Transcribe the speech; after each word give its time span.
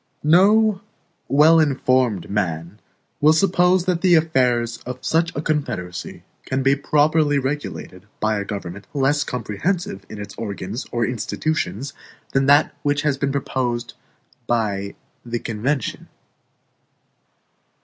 No 0.23 0.81
well 1.27 1.59
informed 1.59 2.27
man 2.27 2.79
will 3.19 3.33
suppose 3.33 3.85
that 3.85 4.01
the 4.01 4.15
affairs 4.15 4.77
of 4.79 5.05
such 5.05 5.31
a 5.35 5.43
confederacy 5.43 6.23
can 6.43 6.63
be 6.63 6.75
properly 6.75 7.37
regulated 7.37 8.07
by 8.19 8.39
a 8.39 8.43
government 8.43 8.87
less 8.95 9.23
comprehensive 9.23 10.03
in 10.09 10.19
its 10.19 10.33
organs 10.39 10.87
or 10.91 11.05
institutions 11.05 11.93
than 12.33 12.47
that 12.47 12.73
which 12.81 13.03
has 13.03 13.15
been 13.19 13.31
proposed 13.31 13.93
by 14.47 14.95
the 15.23 15.37
convention. 15.37 16.07